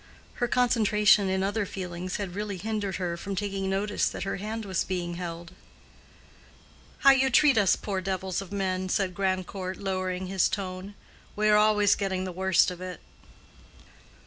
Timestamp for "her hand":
4.23-4.65